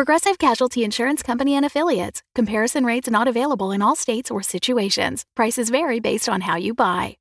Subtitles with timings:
[0.00, 2.22] Progressive Casualty Insurance Company and Affiliates.
[2.34, 5.26] Comparison rates not available in all states or situations.
[5.36, 7.18] Prices vary based on how you buy.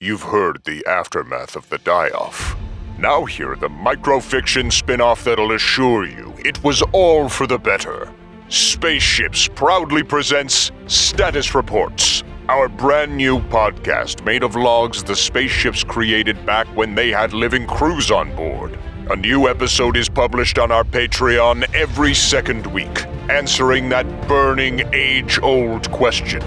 [0.00, 2.56] You've heard the aftermath of the die off.
[2.98, 8.10] Now hear the microfiction spin off that'll assure you it was all for the better.
[8.48, 16.46] Spaceships proudly presents Status Reports, our brand new podcast made of logs the spaceships created
[16.46, 18.78] back when they had living crews on board.
[19.10, 25.40] A new episode is published on our Patreon every second week, answering that burning age
[25.42, 26.40] old question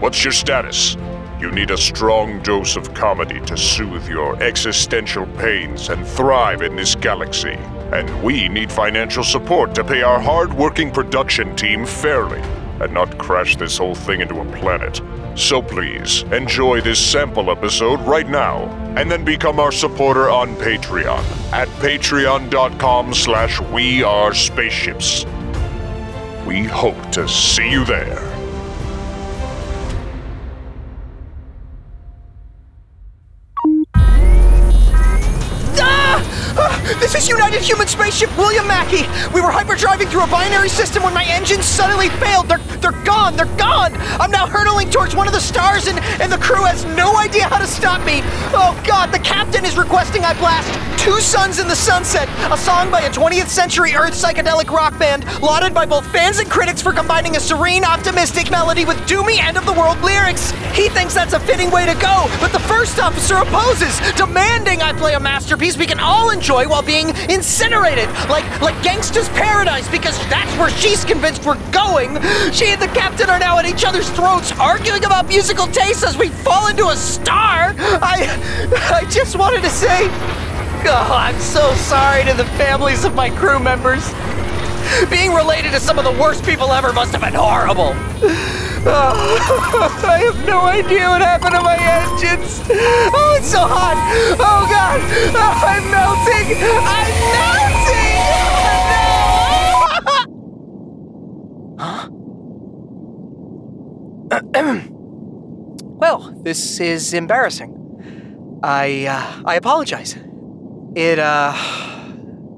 [0.00, 0.98] What's your status?
[1.40, 6.76] You need a strong dose of comedy to soothe your existential pains and thrive in
[6.76, 7.56] this galaxy.
[7.94, 12.42] And we need financial support to pay our hard-working production team fairly
[12.80, 15.00] and not crash this whole thing into a planet.
[15.38, 18.64] So please, enjoy this sample episode right now,
[18.96, 25.24] and then become our supporter on Patreon at patreon.com slash we are spaceships.
[26.46, 28.33] We hope to see you there.
[37.00, 39.02] This is United Human Spaceship William Mackey.
[39.34, 42.48] We were hyperdriving through a binary system when my engines suddenly failed.
[42.48, 43.36] They're they're gone.
[43.36, 43.92] They're gone.
[44.20, 47.44] I'm now hurtling towards one of the stars, and and the crew has no idea
[47.48, 48.20] how to stop me.
[48.54, 49.12] Oh God!
[49.12, 53.10] The captain is requesting I blast Two Suns in the Sunset, a song by a
[53.10, 57.40] 20th century Earth psychedelic rock band, lauded by both fans and critics for combining a
[57.40, 60.52] serene, optimistic melody with doomy end of the world lyrics.
[60.72, 64.94] He thinks that's a fitting way to go, but the first officer opposes, demanding I
[64.94, 70.16] play a masterpiece we can all enjoy while being incinerated, like like Gangsta's Paradise, because
[70.30, 72.18] that's where she's convinced we're going.
[72.50, 76.16] She and the captain are now at each other's throats, arguing about musical tastes as
[76.16, 77.74] we fall into a star.
[78.00, 78.24] I
[78.90, 80.08] I just wanted to say
[80.86, 84.12] Oh, I'm so sorry to the families of my crew members.
[85.08, 87.94] Being related to some of the worst people ever must have been horrible.
[88.86, 92.60] Oh, I have no idea what happened to my engines.
[92.68, 93.96] Oh, it's so hot.
[94.38, 95.00] Oh, God.
[95.34, 96.58] Oh, I'm melting.
[96.84, 97.14] I'm
[101.80, 102.44] melting.
[104.52, 104.80] huh?
[105.98, 108.60] well, this is embarrassing.
[108.62, 110.14] I, uh, I apologize.
[110.94, 111.52] It, uh.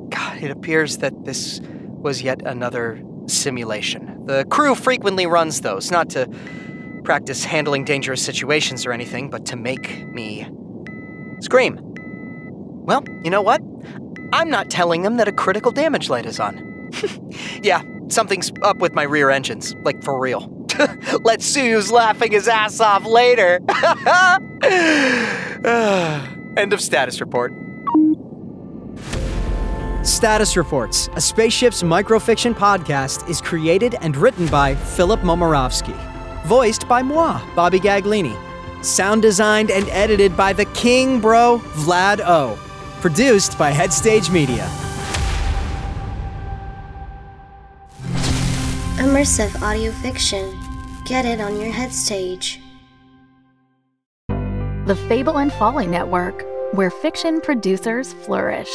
[0.09, 4.25] God, it appears that this was yet another simulation.
[4.27, 6.29] The crew frequently runs those, not to
[7.05, 10.47] practice handling dangerous situations or anything, but to make me
[11.41, 11.79] scream.
[12.87, 13.61] Well, you know what?
[14.33, 16.91] I'm not telling them that a critical damage light is on.
[17.63, 20.53] yeah, something's up with my rear engines, like for real.
[21.23, 23.61] Let's see who's laughing his ass off later.
[26.57, 27.53] End of status report.
[30.07, 35.95] Status Reports, a Spaceship's microfiction podcast, is created and written by Filip Momirovski.
[36.45, 38.37] Voiced by moi, Bobby Gaglini.
[38.85, 42.57] Sound designed and edited by the King Bro, Vlad O.
[43.01, 44.65] Produced by Headstage Media.
[48.99, 50.57] Immersive audio fiction.
[51.05, 52.59] Get it on your Headstage.
[54.87, 56.45] The Fable and Folly Network,
[56.75, 58.71] where fiction producers flourish.